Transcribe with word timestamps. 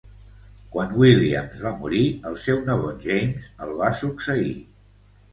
Quan 0.75 0.93
William 1.01 1.49
va 1.65 1.73
morir, 1.83 1.99
el 2.29 2.37
seu 2.45 2.61
nebot 2.69 3.05
James 3.11 3.51
el 3.67 3.75
va 3.83 3.91
succeir. 3.99 4.55